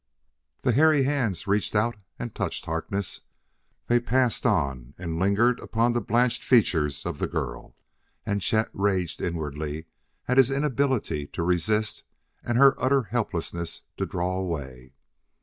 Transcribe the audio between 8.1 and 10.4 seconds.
and Chet raged inwardly at